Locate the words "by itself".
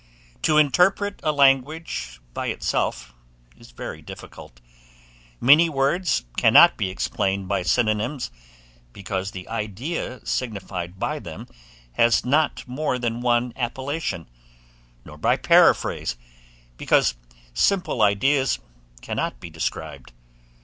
2.33-3.13